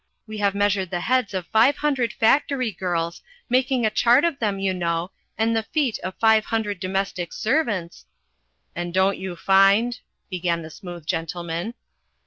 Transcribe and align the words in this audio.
We 0.25 0.39
have 0.39 0.55
measured 0.55 0.89
the 0.89 1.01
heads 1.01 1.31
of 1.35 1.45
five 1.49 1.77
hundred 1.77 2.11
factory 2.11 2.71
girls, 2.71 3.21
making 3.49 3.85
a 3.85 3.91
chart 3.91 4.25
of 4.25 4.39
them, 4.39 4.57
you 4.57 4.73
know, 4.73 5.11
and 5.37 5.55
the 5.55 5.61
feet 5.61 5.99
of 5.99 6.15
five 6.17 6.45
hundred 6.45 6.79
domestic 6.79 7.31
servants" 7.31 8.07
"And 8.75 8.95
don't 8.95 9.19
you 9.19 9.35
find" 9.35 9.99
began 10.31 10.63
the 10.63 10.71
Smooth 10.71 11.05
Gentleman. 11.05 11.75